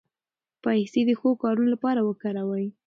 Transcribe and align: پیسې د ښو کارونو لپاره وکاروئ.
پیسې 0.63 1.01
د 1.07 1.11
ښو 1.19 1.29
کارونو 1.43 1.69
لپاره 1.73 1.99
وکاروئ. 2.03 2.67